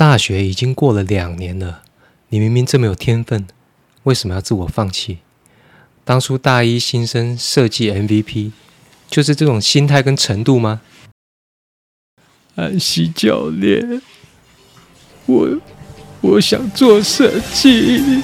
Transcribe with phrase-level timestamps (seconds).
[0.00, 1.82] 大学已经过了两年了，
[2.30, 3.46] 你明明这么有天分，
[4.04, 5.18] 为什么要自我放弃？
[6.06, 8.52] 当初大一新生设计 MVP，
[9.10, 10.80] 就是这种心态跟程度吗？
[12.54, 14.00] 安西教练，
[15.26, 15.60] 我
[16.22, 18.22] 我想做设计。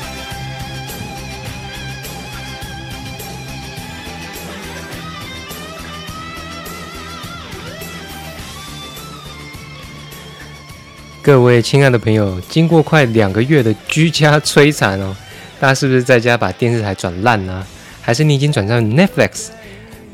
[11.27, 15.13] 各位亲爱的朋友，经过快两个月的居家摧残哦，
[15.59, 17.67] 大家是不是在家把电视台转烂呢？
[18.01, 19.49] 还是你已经转到 Netflix？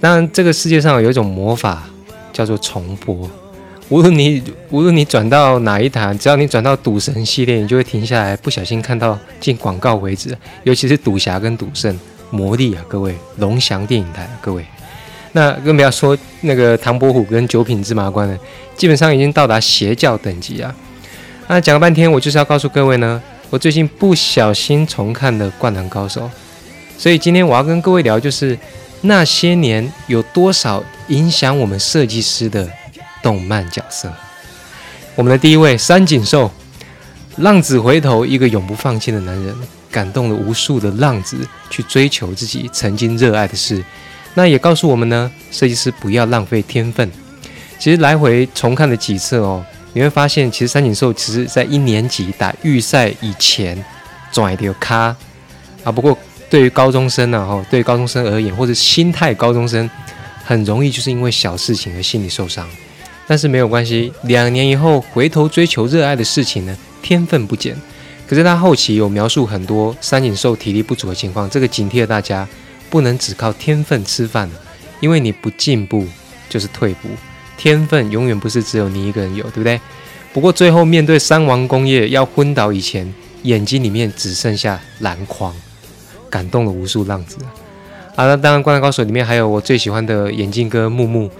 [0.00, 1.82] 当然，这个世界上有一种魔法
[2.32, 3.30] 叫做重播。
[3.90, 10.34] 无论你无论你转到哪一台，只要你转到赌神系列，你就会停下来，不小心看到进广告为止。
[10.62, 11.94] 尤其是赌侠跟赌圣、
[12.30, 14.64] 魔力啊，各位龙翔电影台，各位，
[15.32, 18.38] 那更不要说那个唐伯虎跟九品芝麻官了，
[18.78, 20.74] 基本上已经到达邪教等级啊。
[21.54, 26.22] 那讲了半天，我就是要告诉各位呢，我最近不小心重看了《灌篮高手》，
[26.96, 28.58] 所以今天我要跟各位聊，就是
[29.02, 32.66] 那些年有多少影响我们设计师的
[33.22, 34.10] 动漫角色。
[35.14, 36.50] 我们的第一位三井寿，
[37.36, 39.54] 浪子回头，一个永不放弃的男人，
[39.90, 41.36] 感动了无数的浪子
[41.68, 43.84] 去追求自己曾经热爱的事。
[44.32, 47.12] 那也告诉我们呢，设计师不要浪费天分。
[47.78, 49.62] 其实来回重看了几次哦。
[49.94, 53.82] 你会发现，其实三井寿其实在一年级打预赛以前
[54.30, 55.14] 转一条咖
[55.84, 55.92] 啊。
[55.92, 56.16] 不过
[56.48, 59.88] 对于高中生呢，哈，对于高中生而言，或者心态高中生，
[60.44, 62.66] 很容易就是因为小事情而心理受伤。
[63.26, 67.76] 但是没有关系，两年以后回头追求热爱的事情呢，天分不减。
[68.26, 72.48] 可是他后期有描述很多三井寿体力不足的情况，这个警惕了大家，
[72.88, 74.50] 不能只靠天分吃饭，
[75.00, 76.06] 因为你不进步
[76.48, 77.08] 就是退步。
[77.56, 79.80] 天分永远不是只有你一个人有，对不对？
[80.32, 83.12] 不过最后面对三王工业要昏倒以前，
[83.42, 85.54] 眼睛里面只剩下篮筐，
[86.30, 87.36] 感动了无数浪子。
[88.14, 91.30] 啊，那当然，《灌篮高手》里面还有我最喜欢的眼镜哥木木，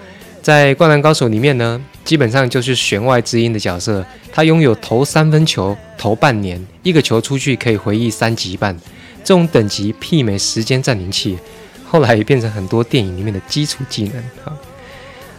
[0.41, 4.05] 在《灌篮高手》里面呢，基本上就是弦外之音的角色。
[4.31, 8.75] 他拥有投三分球投半年，一个球出去可以回忆三级半，
[9.23, 11.37] 这种等级媲美时间暂停器，
[11.85, 14.57] 后来也变成很多电影里面的基础技能啊。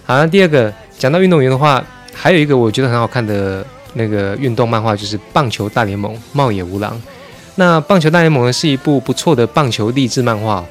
[0.07, 1.83] 好，那第二个讲到运动员的话，
[2.13, 7.01] 还有一个我觉得很好看的那个运动漫画，就是《棒球大联盟》茂野无郎。
[7.55, 10.63] 那《棒球大联盟》呢是一部不错的棒球励志漫画，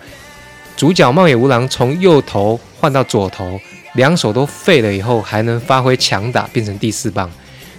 [0.77, 3.59] 主角茂野无郎从右投换到左投，
[3.95, 7.27] 两手都废了以后，还能发挥强打，变成第四棒。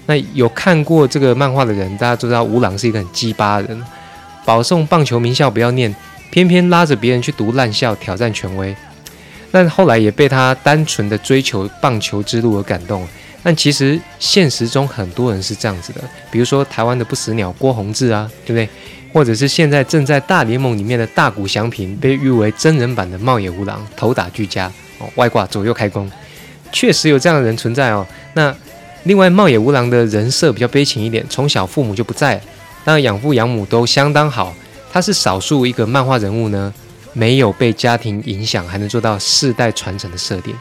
[0.07, 3.85] 那有看过这个漫画的人，大家都知道无郎是一个很鸡巴的人，
[4.45, 5.95] 保送棒球名校不要念，
[6.31, 8.75] 偏偏拉着别人去读烂校，挑战权威。
[9.55, 13.07] 但后来也被他单纯的追求棒球之路而感动。
[13.41, 18.69] 但其实现实中很多人是这样子的，比如说台湾的不死鸟郭宏志啊，对不对？
[19.13, 24.67] 或者是现在正在大联盟里面的大谷翔平，被誉为真人版的茂野无郎，头打俱佳
[24.99, 26.11] 哦，外挂左右开弓，
[26.73, 28.05] 确实有这样的人存在哦。
[28.33, 28.53] 那
[29.05, 32.41] 另外茂野无郎的人设比较悲情一点，从小父母就不在，
[32.85, 34.53] 当然养父养母都相当好，
[34.91, 36.75] 他是少数一个漫画人物呢。
[37.15, 40.55] 没有被家庭影响，还能做到世代传承的设定。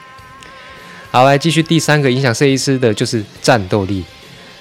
[1.12, 4.06] 好，来继续第三个影响设计师的就是战斗力。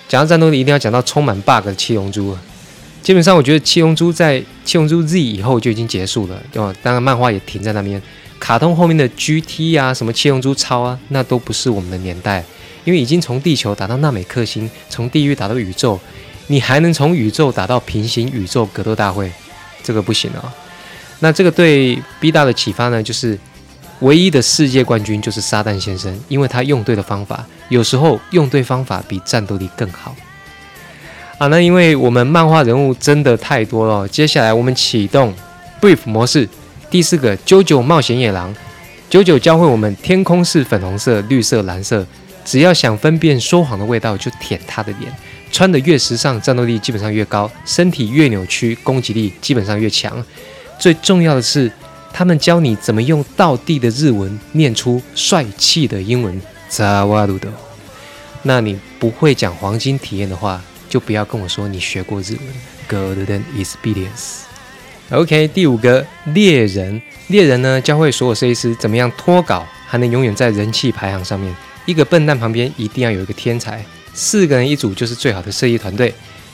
[0.08, 2.36] 讲到战斗力，一定要讲到充满 bug 的七龙珠。
[3.02, 6.74] 基本上，我觉得七龙珠在七龙珠 Z 以后就已经结束了，对吧？
[6.82, 8.00] 当然，漫画也停在那边。
[8.38, 12.44] 卡通后面的 GT 啊，什么七龙珠超啊，那都不是我们的年代，
[12.84, 15.98] 因为已经从地球打到纳美克星，从地狱打到宇宙，
[16.48, 19.32] 你还能从宇宙打到平行宇宙格斗大会，
[19.82, 20.52] 这个不行啊。
[21.24, 23.38] 那这个对 B 大的启发呢，就是
[24.00, 30.16] 唯一的世界冠军就是撒旦先生，因为他用对了方法，有时候用对方法比战斗力更好。
[31.38, 35.32] 啊，那因为我们漫画人物真的太多了，接下来我们启动
[35.80, 36.48] Brief 模式，
[36.90, 38.52] 第四个九九冒险野狼，
[39.08, 42.04] 九九教会我们天空是粉红色、绿色、蓝色，
[42.44, 45.12] 只要想分辨说谎的味道，就舔他的脸，
[45.52, 50.24] 穿的越时尚，战斗力基本上越高，身体越扭曲，攻击力基本上越强。
[50.82, 51.70] 最重要的是，
[52.12, 56.42] 他们教你怎么用道地的日文念出帅气的英文。
[56.68, 57.48] 扎瓦鲁德，
[58.42, 63.16] 那你不会讲黄金体验的话，就不要跟我说你学过日文。
[63.16, 64.40] Golden experience。
[65.10, 71.54] OK，第五个猎人，猎人呢教会所有设计师怎么样脱稿，还能永远在人气排行上面。
[71.86, 76.12] 一个笨蛋旁边一定要有一个天才，四个人一组就是最好的设计团队。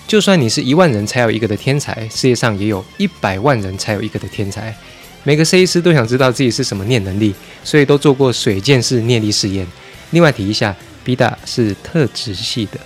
[0.09, 4.75] 就算你是一万人才有一个的天才，世界上也有一百万人才有一个的天才。
[5.23, 9.67] 每个设计师都想知道自己是什么念能力，所以都做过水剑式念力试验。
[10.13, 10.75] 另外提一下
[11.05, 12.81] ，B 大是特质系的，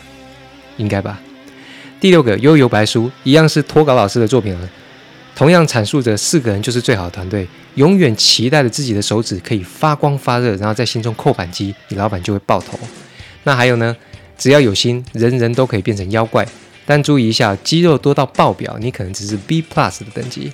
[0.79, 1.21] 应该吧？
[2.01, 4.69] 第六个《悠游白书》一样是脱稿老师的作品了，
[5.37, 7.47] 同样阐述着四个人就是最好的团队，
[7.77, 12.77] 永远期待着自己的手指可以发光发热，然后在心中扣扳机，你老板就会爆头。
[13.45, 13.97] 那还有呢？
[14.37, 16.45] 只要有心，人人都可以变成妖怪。
[16.85, 20.53] 但注意一下，肌肉多到爆表，你可能只是 B plus 的等级。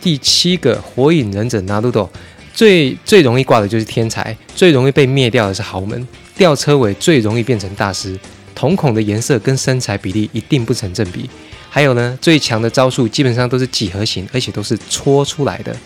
[0.00, 2.08] 第七个火影忍者拿鲁斗，
[2.54, 6.06] 最最容易挂的就是天才，最容易被灭掉的是豪门，
[6.36, 8.18] 吊车尾最容易变成大师，
[8.54, 11.28] 瞳孔的颜色跟身材比例一定不成正比。
[11.68, 15.76] 还有呢，最强的招数基本上都是几何形，而且都是搓出来的。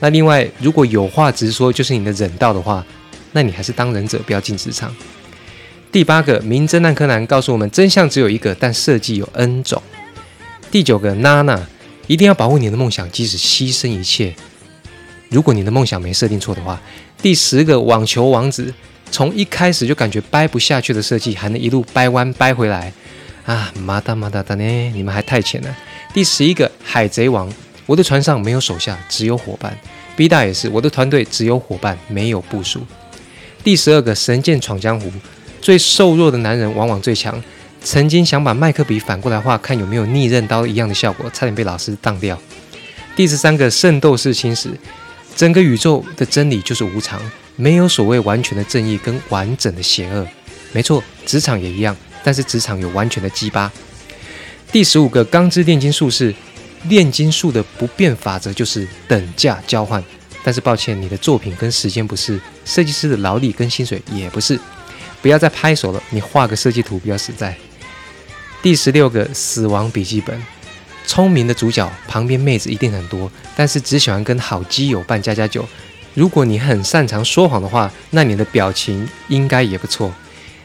[0.00, 2.84] 那另外，如果有话直说就是你的忍道的话，
[3.32, 4.94] 那你还是当忍者，不要进职场。
[5.92, 9.82] 第八个名侦探柯南告诉我们，真相只有一个，但设计有 N 种。
[10.70, 11.60] 第九个娜娜
[12.06, 14.32] 一定要保护你的梦想，即使牺牲一切。
[15.30, 16.80] 如果你的梦想没设定错的话。
[17.22, 18.72] 第十个网球王子
[19.10, 22.90] 从一开始就感觉掰不下去的设计，还能一路掰弯掰回来
[23.44, 23.70] 啊！
[23.82, 24.64] 马达马达达呢？
[24.94, 25.76] 你们还太浅了。
[26.14, 27.52] 第十一个海贼王，
[27.84, 29.76] 我的船上没有手下，只有伙伴。
[30.16, 32.86] B 大也是，我的团队只有伙伴，没有部署。
[33.62, 35.12] 第十二个神剑闯江湖。
[35.60, 37.42] 最瘦弱的男人往往最强。
[37.82, 42.38] 曾经想把麦克笔反过来画，看有没有逆刃刀一样的效果，差点被老师当掉。
[43.16, 44.70] 第十三个圣斗士星矢，
[45.34, 47.18] 整个宇宙的真理就是无常，
[47.56, 50.26] 没有所谓完全的正义跟完整的邪恶。
[50.72, 53.72] 没错，职场也一样，但是职场有完全的鸡巴。
[54.70, 56.34] 第十五个钢之炼金术士，
[56.84, 60.02] 炼金术的不变法则就是等价交换。
[60.44, 64.58] 但是抱歉，你的作品跟时间不是，设计师的劳力跟薪水也不是。
[65.22, 67.56] 不要再拍手了，你画个设计图比较实在。
[68.62, 70.42] 第十六个死亡笔记本，
[71.06, 75.66] 聪明的主角旁边妹子一定很多，但是只喜欢跟好基友办加加酒。
[76.14, 80.12] 如果你很擅长说谎的话，那你的表情应该也不错。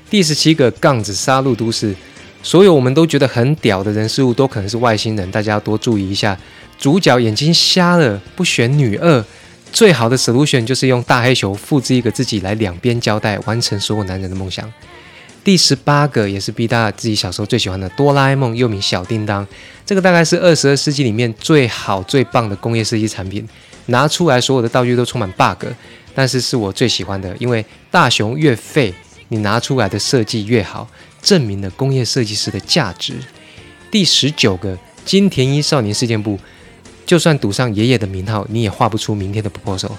[0.09, 1.95] 第十七个杠子杀戮都市，
[2.41, 6.37] 所有我们都觉得很屌的人事物都可能是外星人，大家要多注意一下。
[6.77, 9.23] 主角眼睛瞎了，不选女二。
[9.75, 14.71] 最好的 solution 就是用大黑球复制一个自己来两边交代，完成所有男人的梦想。
[15.43, 19.45] 第十八个也是 B 大自己小时候最喜欢的哆啦 A 梦，又名小叮当。
[19.85, 23.45] 这个大概是二十二世纪里面最好最棒的工业设计产品，
[23.87, 25.67] 拿出来所有的道具都充满 bug，
[26.13, 28.93] 但是是我最喜欢的，因为大雄越废，
[29.27, 30.89] 你拿出来的设计越好，
[31.21, 33.15] 证明了工业设计师的价值。
[33.91, 36.39] 第十九个金田一少年事件簿。
[37.05, 39.95] 就算赌上爷爷的名号，你也画不出明天的破手。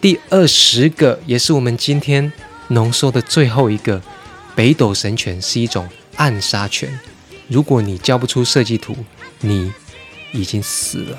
[0.00, 2.32] 第二十个，也是我们今天
[2.68, 4.00] 浓缩的最后一个，
[4.54, 6.98] 北斗神拳是一种暗杀拳。
[7.48, 8.96] 如果你交不出设计图，
[9.40, 9.72] 你
[10.32, 11.18] 已经死了。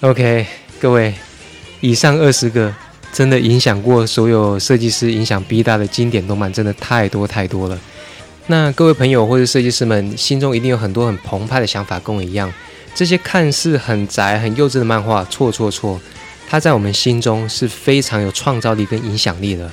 [0.00, 0.46] OK，
[0.80, 1.14] 各位，
[1.80, 2.74] 以上二十个
[3.12, 7.78] 真的影响过所有设计师、影响 B 大的经典动漫，真的太多太多了。
[8.46, 12.52] 那各位朋友或者设计师们，心中一定有很多很澎湃的想法，跟我一样。
[12.94, 16.00] 这些看似很宅、很幼稚的漫画，错错错，
[16.48, 19.70] 它在我们心中是非常有创造力跟影响力的。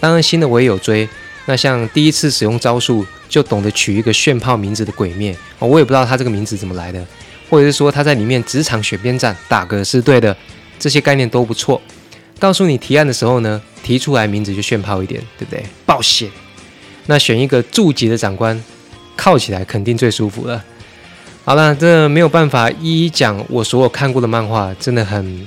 [0.00, 1.08] 当然，新的我也有追。
[1.46, 7.06] 那像第一次使用招数就懂得取一个炫炮名字的鬼灭，我也不知道他这个名字怎么来的，
[7.48, 10.34] 或者是说他在里面职场选边站打嗝是对的，
[10.78, 11.80] 这些概念都不错。
[12.38, 15.62] 告诉你提案的时候呢，提出来名字就炫炮一点，对不对？
[15.86, 16.28] 暴血。
[17.06, 18.62] 那选一个驻级的长官，
[19.14, 20.64] 靠起来肯定最舒服了。
[21.46, 25.46] 好了，这没有办法一一讲我所有看过的漫画，真的很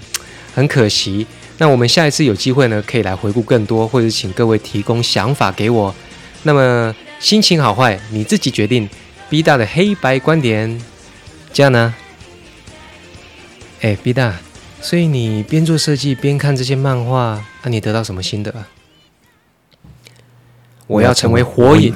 [0.53, 1.25] 很可惜。
[1.57, 5.95] 那我们下一次有机会呢，可以来回顾更多，或者请各位提供想法给我。
[6.43, 8.87] 那么心情好坏你自己决定。
[9.27, 10.79] B 大的黑白观点，
[11.51, 11.95] 这样呢？
[13.81, 14.35] 哎，B 大，
[14.79, 18.53] 所以你边做设计边看这些漫画，那你得到什么心得？
[20.85, 21.91] 我要成为火影。